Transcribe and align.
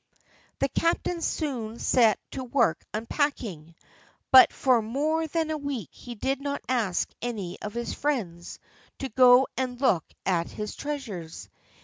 The 0.57 0.67
captain 0.67 1.21
soon 1.21 1.77
set 1.77 2.19
to 2.31 2.43
work 2.43 2.83
unpacking, 2.91 3.75
but 4.31 4.51
for 4.51 4.81
more 4.81 5.27
than 5.27 5.51
a 5.51 5.57
week 5.59 5.89
he 5.91 6.15
did 6.15 6.41
not 6.41 6.63
ask 6.67 7.07
any 7.21 7.61
of 7.61 7.75
his 7.75 7.93
friends 7.93 8.57
to 8.97 9.09
go 9.09 9.45
and 9.55 9.79
look 9.79 10.03
at 10.25 10.49
his 10.49 10.75
treasures. 10.75 11.49